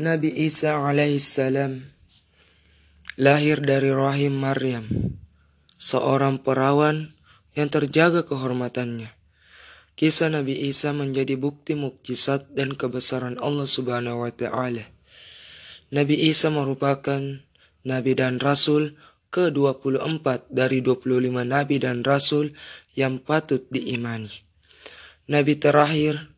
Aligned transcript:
Nabi 0.00 0.32
Isa 0.32 0.80
alaihissalam 0.80 1.84
lahir 3.20 3.60
dari 3.60 3.92
rahim 3.92 4.32
Maryam, 4.32 4.88
seorang 5.76 6.40
perawan 6.40 7.12
yang 7.52 7.68
terjaga 7.68 8.24
kehormatannya. 8.24 9.12
Kisah 10.00 10.32
Nabi 10.32 10.56
Isa 10.56 10.96
menjadi 10.96 11.36
bukti 11.36 11.76
mukjizat 11.76 12.48
dan 12.56 12.80
kebesaran 12.80 13.36
Allah 13.44 13.68
Subhanahu 13.68 14.24
wa 14.24 14.32
taala. 14.32 14.88
Nabi 15.92 16.16
Isa 16.32 16.48
merupakan 16.48 17.20
nabi 17.84 18.12
dan 18.16 18.40
rasul 18.40 18.96
ke-24 19.28 20.48
dari 20.48 20.80
25 20.80 21.44
nabi 21.44 21.76
dan 21.76 22.00
rasul 22.08 22.56
yang 22.96 23.20
patut 23.20 23.68
diimani. 23.68 24.32
Nabi 25.28 25.60
terakhir 25.60 26.29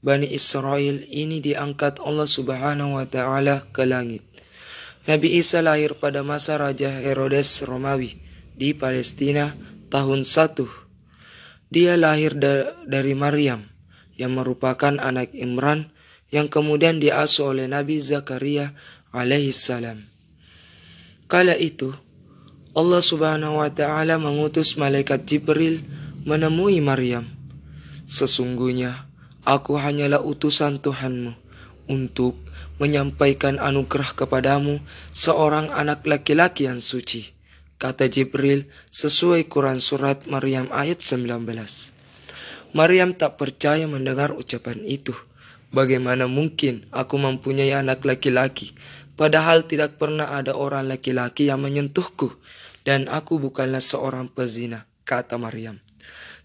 Bani 0.00 0.32
Israel 0.32 1.04
ini 1.12 1.44
diangkat 1.44 2.00
Allah 2.00 2.24
Subhanahu 2.24 2.96
wa 2.96 3.04
taala 3.04 3.68
ke 3.68 3.84
langit. 3.84 4.24
Nabi 5.04 5.36
Isa 5.36 5.60
lahir 5.60 5.92
pada 6.00 6.24
masa 6.24 6.56
Raja 6.56 6.88
Herodes 6.88 7.60
Romawi 7.68 8.16
di 8.56 8.72
Palestina 8.72 9.52
tahun 9.92 10.24
1. 10.24 11.68
Dia 11.68 12.00
lahir 12.00 12.32
da 12.32 12.72
dari 12.88 13.12
Maryam 13.12 13.68
yang 14.16 14.40
merupakan 14.40 14.96
anak 14.96 15.36
Imran 15.36 15.92
yang 16.32 16.48
kemudian 16.48 16.96
diasuh 16.96 17.52
oleh 17.52 17.68
Nabi 17.68 18.00
Zakaria 18.00 18.72
alaihissalam. 19.12 20.00
Kala 21.28 21.60
itu, 21.60 21.92
Allah 22.72 23.04
Subhanahu 23.04 23.60
wa 23.60 23.68
taala 23.68 24.16
mengutus 24.16 24.80
malaikat 24.80 25.28
Jibril 25.28 25.84
menemui 26.24 26.80
Maryam. 26.80 27.28
Sesungguhnya 28.08 29.09
Aku 29.48 29.80
hanyalah 29.80 30.20
utusan 30.20 30.84
Tuhanmu 30.84 31.32
untuk 31.88 32.36
menyampaikan 32.76 33.56
anugerah 33.56 34.12
kepadamu 34.12 34.80
seorang 35.12 35.72
anak 35.72 36.04
laki-laki 36.04 36.68
yang 36.68 36.80
suci. 36.80 37.32
Kata 37.80 38.12
Jibril 38.12 38.68
sesuai 38.92 39.48
Quran 39.48 39.80
Surat 39.80 40.28
Maryam 40.28 40.68
ayat 40.68 41.00
19. 41.00 41.48
Maryam 42.76 43.16
tak 43.16 43.40
percaya 43.40 43.88
mendengar 43.88 44.36
ucapan 44.36 44.84
itu. 44.84 45.16
Bagaimana 45.72 46.28
mungkin 46.28 46.84
aku 46.92 47.16
mempunyai 47.16 47.72
anak 47.72 48.04
laki-laki, 48.04 48.76
padahal 49.16 49.64
tidak 49.64 49.96
pernah 49.96 50.36
ada 50.36 50.52
orang 50.52 50.90
laki-laki 50.90 51.48
yang 51.48 51.62
menyentuhku, 51.62 52.28
dan 52.84 53.06
aku 53.06 53.40
bukanlah 53.40 53.80
seorang 53.80 54.28
pezina, 54.28 54.84
kata 55.06 55.38
Maryam. 55.38 55.78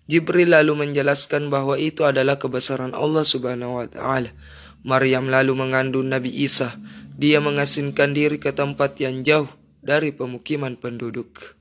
Jibril 0.06 0.54
lalu 0.54 0.78
menjelaskan 0.86 1.50
bahwa 1.50 1.82
itu 1.82 2.06
adalah 2.06 2.38
kebesaran 2.38 2.94
Allah 2.94 3.26
Subhanahu 3.26 3.82
wa 3.82 3.88
taala. 3.90 4.30
Maryam 4.86 5.26
lalu 5.26 5.58
mengandung 5.58 6.14
Nabi 6.14 6.30
Isa. 6.30 6.78
Dia 7.18 7.42
mengasingkan 7.42 8.14
diri 8.14 8.38
ke 8.38 8.54
tempat 8.54 9.02
yang 9.02 9.26
jauh 9.26 9.50
dari 9.82 10.14
pemukiman 10.14 10.78
penduduk. 10.78 11.58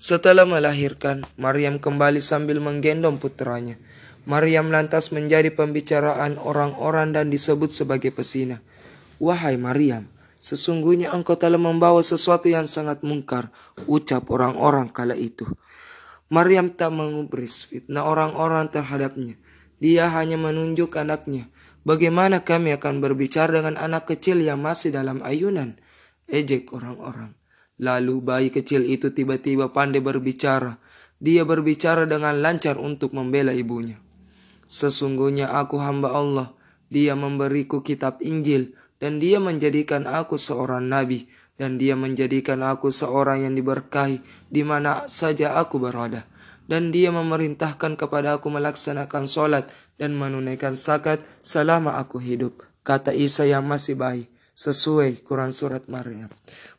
Setelah 0.00 0.48
melahirkan, 0.48 1.28
Maryam 1.36 1.76
kembali 1.76 2.24
sambil 2.24 2.64
menggendong 2.64 3.20
putranya. 3.20 3.76
Maryam 4.24 4.72
lantas 4.72 5.12
menjadi 5.12 5.52
pembicaraan 5.52 6.40
orang-orang 6.40 7.12
dan 7.12 7.28
disebut 7.28 7.74
sebagai 7.74 8.08
pesina. 8.08 8.64
Wahai 9.20 9.60
Maryam, 9.60 10.08
sesungguhnya 10.40 11.12
engkau 11.12 11.36
telah 11.36 11.58
membawa 11.58 12.00
sesuatu 12.00 12.48
yang 12.48 12.64
sangat 12.64 13.04
mungkar, 13.04 13.52
ucap 13.84 14.30
orang-orang 14.32 14.88
kala 14.88 15.18
itu. 15.18 15.44
Maryam 16.32 16.72
tak 16.72 16.96
mengubris 16.96 17.60
fitnah 17.68 18.08
orang-orang 18.08 18.72
terhadapnya. 18.72 19.36
Dia 19.84 20.08
hanya 20.16 20.40
menunjuk 20.40 20.96
anaknya. 20.96 21.44
Bagaimana 21.84 22.40
kami 22.40 22.72
akan 22.72 23.04
berbicara 23.04 23.60
dengan 23.60 23.76
anak 23.76 24.08
kecil 24.08 24.40
yang 24.40 24.64
masih 24.64 24.96
dalam 24.96 25.20
ayunan? 25.20 25.76
Ejek 26.32 26.72
orang-orang. 26.72 27.36
Lalu 27.76 28.24
bayi 28.24 28.48
kecil 28.48 28.88
itu 28.88 29.12
tiba-tiba 29.12 29.76
pandai 29.76 30.00
berbicara. 30.00 30.80
Dia 31.20 31.44
berbicara 31.44 32.08
dengan 32.08 32.40
lancar 32.40 32.80
untuk 32.80 33.12
membela 33.12 33.52
ibunya. 33.52 34.00
Sesungguhnya 34.64 35.52
aku 35.52 35.84
hamba 35.84 36.16
Allah. 36.16 36.48
Dia 36.88 37.12
memberiku 37.12 37.84
kitab 37.84 38.24
Injil 38.24 38.72
dan 38.96 39.20
dia 39.20 39.36
menjadikan 39.36 40.08
aku 40.08 40.40
seorang 40.40 40.88
nabi 40.88 41.28
dan 41.60 41.76
dia 41.76 41.92
menjadikan 41.98 42.64
aku 42.64 42.88
seorang 42.88 43.44
yang 43.44 43.52
diberkahi 43.52 44.22
di 44.52 44.60
mana 44.60 45.08
saja 45.08 45.56
aku 45.56 45.80
berada. 45.80 46.28
Dan 46.68 46.92
dia 46.92 47.10
memerintahkan 47.10 47.98
kepada 47.98 48.38
aku 48.38 48.52
melaksanakan 48.52 49.26
sholat 49.26 49.66
dan 49.96 50.14
menunaikan 50.14 50.76
zakat 50.76 51.24
selama 51.40 51.98
aku 51.98 52.20
hidup. 52.20 52.54
Kata 52.86 53.10
Isa 53.16 53.48
yang 53.48 53.66
masih 53.66 53.98
bayi, 53.98 54.28
sesuai 54.52 55.24
Quran 55.24 55.50
Surat 55.50 55.88
Maryam. 55.88 56.30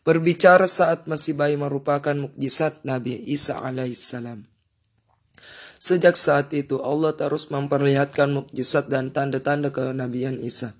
Berbicara 0.06 0.70
saat 0.70 1.10
masih 1.10 1.36
bayi 1.36 1.60
merupakan 1.60 2.16
mukjizat 2.16 2.86
Nabi 2.88 3.20
Isa 3.28 3.60
alaihissalam. 3.60 4.46
Sejak 5.84 6.16
saat 6.16 6.56
itu 6.56 6.80
Allah 6.80 7.12
terus 7.12 7.52
memperlihatkan 7.52 8.32
mukjizat 8.32 8.88
dan 8.88 9.12
tanda-tanda 9.12 9.68
kenabian 9.68 10.40
Isa. 10.40 10.72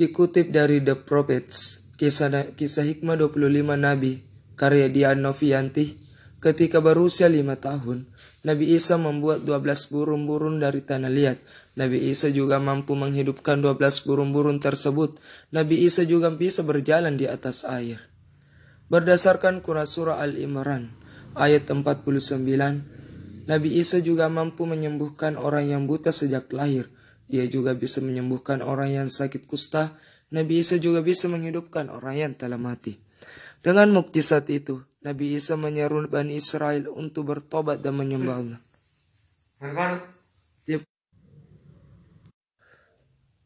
Dikutip 0.00 0.48
dari 0.48 0.80
The 0.80 0.96
Prophets, 0.96 1.92
kisah, 2.00 2.56
kisah 2.56 2.88
hikmah 2.88 3.20
25 3.20 3.76
Nabi 3.76 4.31
karya 4.62 4.86
Dian 4.86 5.26
Novianti, 5.26 5.90
ketika 6.38 6.78
berusia 6.78 7.26
lima 7.26 7.58
tahun, 7.58 8.06
Nabi 8.46 8.78
Isa 8.78 8.94
membuat 8.94 9.42
dua 9.42 9.58
belas 9.58 9.90
burung-burung 9.90 10.62
dari 10.62 10.86
tanah 10.86 11.10
liat. 11.10 11.42
Nabi 11.74 11.98
Isa 12.06 12.30
juga 12.30 12.62
mampu 12.62 12.94
menghidupkan 12.94 13.58
dua 13.58 13.74
belas 13.74 14.06
burung-burung 14.06 14.62
tersebut. 14.62 15.18
Nabi 15.50 15.82
Isa 15.82 16.06
juga 16.06 16.30
bisa 16.30 16.62
berjalan 16.62 17.18
di 17.18 17.26
atas 17.26 17.66
air. 17.66 17.98
Berdasarkan 18.86 19.66
Quran 19.66 19.82
Surah 19.82 20.22
Al-Imran, 20.22 20.94
ayat 21.34 21.66
49, 21.66 22.38
Nabi 23.50 23.68
Isa 23.82 23.98
juga 23.98 24.30
mampu 24.30 24.62
menyembuhkan 24.62 25.34
orang 25.34 25.74
yang 25.74 25.90
buta 25.90 26.14
sejak 26.14 26.46
lahir. 26.54 26.86
Dia 27.26 27.50
juga 27.50 27.74
bisa 27.74 27.98
menyembuhkan 27.98 28.62
orang 28.62 28.94
yang 28.94 29.08
sakit 29.10 29.42
kusta. 29.50 29.98
Nabi 30.30 30.62
Isa 30.62 30.78
juga 30.78 31.02
bisa 31.02 31.26
menghidupkan 31.26 31.90
orang 31.90 32.14
yang 32.14 32.32
telah 32.38 32.60
mati. 32.62 33.10
Dengan 33.62 33.94
mukjizat 33.94 34.50
itu, 34.50 34.82
Nabi 35.06 35.38
Isa 35.38 35.54
menyeru 35.54 36.02
Bani 36.10 36.34
Israel 36.34 36.90
untuk 36.90 37.30
bertobat 37.30 37.78
dan 37.78 37.94
menyembah 37.94 38.42
Allah. 38.42 38.60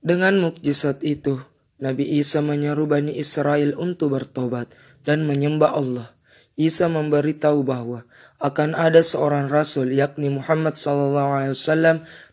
Dengan 0.00 0.40
mukjizat 0.40 1.04
itu, 1.04 1.36
Nabi 1.84 2.16
Isa 2.16 2.40
menyeru 2.40 2.88
Bani 2.88 3.12
Israel 3.12 3.76
untuk 3.76 4.16
bertobat 4.16 4.72
dan 5.04 5.28
menyembah 5.28 5.76
Allah. 5.76 6.08
Isa 6.56 6.88
memberitahu 6.88 7.60
bahwa 7.60 8.08
akan 8.40 8.72
ada 8.72 9.04
seorang 9.04 9.52
rasul 9.52 9.92
yakni 9.92 10.32
Muhammad 10.32 10.72
SAW 10.72 11.52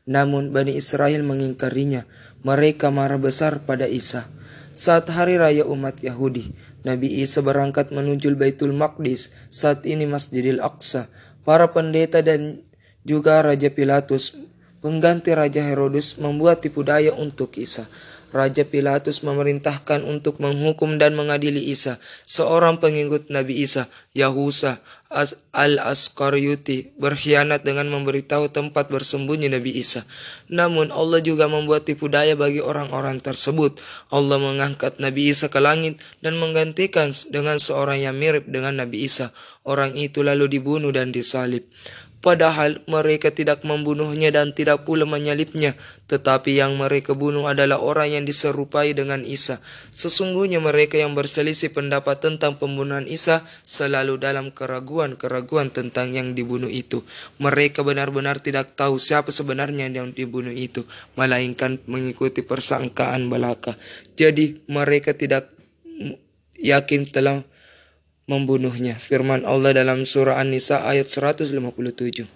namun 0.07 0.55
Bani 0.55 0.79
Israel 0.79 1.19
mengingkarinya. 1.27 2.07
Mereka 2.47 2.91
marah 2.91 3.19
besar 3.19 3.67
pada 3.67 3.87
Isa. 3.87 4.23
Saat 4.71 5.11
hari 5.11 5.35
raya 5.35 5.67
umat 5.67 5.99
Yahudi, 5.99 6.55
Nabi 6.83 7.23
Isa 7.23 7.39
berangkat 7.39 7.95
menuju 7.95 8.35
Baitul 8.35 8.75
Maqdis, 8.75 9.31
saat 9.47 9.87
ini 9.87 10.03
Masjidil 10.03 10.59
Aqsa. 10.59 11.07
Para 11.47 11.71
pendeta 11.71 12.19
dan 12.23 12.59
juga 13.07 13.43
Raja 13.43 13.71
Pilatus, 13.71 14.35
pengganti 14.83 15.31
Raja 15.31 15.63
Herodes, 15.63 16.19
membuat 16.19 16.63
tipu 16.63 16.83
daya 16.83 17.15
untuk 17.15 17.55
Isa. 17.59 17.87
Raja 18.33 18.65
Pilatus 18.65 19.21
memerintahkan 19.21 20.01
untuk 20.03 20.41
menghukum 20.41 20.97
dan 20.97 21.13
mengadili 21.13 21.69
Isa, 21.69 22.01
seorang 22.25 22.81
pengikut 22.81 23.29
Nabi 23.29 23.61
Isa, 23.61 23.87
Yahusa 24.11 24.81
al-Askaryuti, 25.53 26.97
berkhianat 26.97 27.61
dengan 27.61 27.87
memberitahu 27.93 28.49
tempat 28.49 28.89
bersembunyi 28.89 29.53
Nabi 29.53 29.77
Isa. 29.77 30.03
Namun 30.49 30.89
Allah 30.89 31.21
juga 31.21 31.45
membuat 31.45 31.85
tipu 31.85 32.09
daya 32.09 32.33
bagi 32.33 32.59
orang-orang 32.59 33.21
tersebut. 33.21 33.77
Allah 34.09 34.41
mengangkat 34.41 34.97
Nabi 34.97 35.29
Isa 35.29 35.47
ke 35.53 35.61
langit 35.61 36.01
dan 36.25 36.41
menggantikan 36.41 37.13
dengan 37.29 37.61
seorang 37.61 38.01
yang 38.01 38.17
mirip 38.17 38.49
dengan 38.49 38.81
Nabi 38.81 39.05
Isa. 39.05 39.29
Orang 39.63 39.95
itu 39.95 40.25
lalu 40.25 40.49
dibunuh 40.49 40.89
dan 40.89 41.13
disalib. 41.13 41.63
Padahal 42.23 42.79
mereka 42.87 43.35
tidak 43.35 43.67
membunuhnya 43.67 44.31
dan 44.31 44.55
tidak 44.55 44.87
pula 44.87 45.03
menyalibnya, 45.03 45.75
tetapi 46.07 46.55
yang 46.55 46.79
mereka 46.79 47.11
bunuh 47.11 47.51
adalah 47.51 47.83
orang 47.83 48.15
yang 48.15 48.23
diserupai 48.23 48.95
dengan 48.95 49.27
Isa. 49.27 49.59
Sesungguhnya 49.91 50.63
mereka 50.63 50.95
yang 50.95 51.19
berselisih 51.19 51.75
pendapat 51.75 52.23
tentang 52.23 52.55
pembunuhan 52.55 53.11
Isa 53.11 53.43
selalu 53.67 54.23
dalam 54.23 54.55
keraguan-keraguan 54.55 55.75
tentang 55.75 56.15
yang 56.15 56.31
dibunuh 56.31 56.71
itu. 56.71 57.03
Mereka 57.43 57.83
benar-benar 57.83 58.39
tidak 58.39 58.71
tahu 58.79 59.03
siapa 59.03 59.35
sebenarnya 59.35 59.91
yang 59.91 60.15
dibunuh 60.15 60.55
itu, 60.55 60.87
melainkan 61.19 61.83
mengikuti 61.91 62.39
persangkaan 62.39 63.27
belaka. 63.27 63.75
Jadi 64.15 64.63
mereka 64.71 65.11
tidak 65.11 65.51
yakin 66.55 67.03
telah 67.03 67.43
membunuhnya. 68.29 68.95
Firman 68.99 69.43
Allah 69.43 69.75
dalam 69.75 70.07
surah 70.07 70.39
An-Nisa 70.39 70.83
ayat 70.85 71.11
157. 71.11 72.27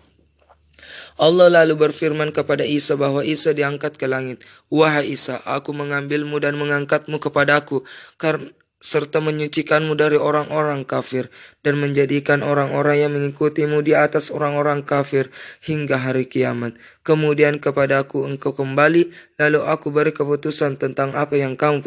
Allah 1.17 1.49
lalu 1.49 1.73
berfirman 1.73 2.29
kepada 2.29 2.61
Isa 2.61 2.93
bahwa 2.93 3.25
Isa 3.25 3.49
diangkat 3.49 3.97
ke 3.97 4.05
langit. 4.05 4.45
Wahai 4.69 5.17
Isa, 5.17 5.41
aku 5.49 5.73
mengambilmu 5.73 6.37
dan 6.37 6.53
mengangkatmu 6.61 7.17
kepadaku 7.17 7.81
karena 8.21 8.53
serta 8.77 9.17
menyucikanmu 9.17 9.97
dari 9.97 10.21
orang-orang 10.21 10.85
kafir 10.85 11.33
dan 11.65 11.81
menjadikan 11.81 12.45
orang-orang 12.45 13.01
yang 13.01 13.11
mengikutimu 13.17 13.81
di 13.81 13.97
atas 13.97 14.29
orang-orang 14.29 14.85
kafir 14.85 15.33
hingga 15.65 15.97
hari 15.97 16.29
kiamat. 16.29 16.77
Kemudian 17.01 17.57
kepadaku 17.57 18.29
engkau 18.29 18.53
kembali, 18.53 19.09
lalu 19.41 19.59
aku 19.65 19.89
beri 19.89 20.13
keputusan 20.13 20.77
tentang 20.77 21.17
apa 21.17 21.39
yang 21.39 21.57
kamu 21.57 21.81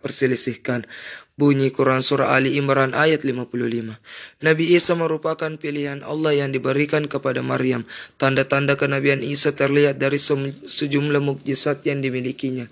perselisihkan. 0.00 0.88
Bunyi 1.34 1.74
Quran 1.74 1.98
Surah 1.98 2.30
Ali 2.30 2.54
Imran 2.54 2.94
ayat 2.94 3.26
55. 3.26 3.98
Nabi 4.38 4.64
Isa 4.70 4.94
merupakan 4.94 5.50
pilihan 5.58 6.06
Allah 6.06 6.46
yang 6.46 6.54
diberikan 6.54 7.10
kepada 7.10 7.42
Maryam. 7.42 7.82
Tanda-tanda 8.22 8.78
kenabian 8.78 9.18
Isa 9.18 9.50
terlihat 9.50 9.98
dari 9.98 10.22
sejumlah 10.22 11.18
mukjizat 11.18 11.82
yang 11.90 12.06
dimilikinya. 12.06 12.70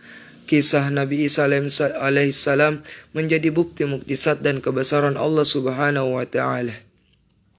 Kisah 0.52 0.92
Nabi 0.92 1.24
Isa 1.24 1.48
alaihissalam 1.48 2.84
menjadi 3.16 3.48
bukti 3.48 3.88
mukjizat 3.88 4.44
dan 4.44 4.60
kebesaran 4.60 5.16
Allah 5.16 5.48
Subhanahu 5.48 6.20
wa 6.20 6.28
taala. 6.28 6.91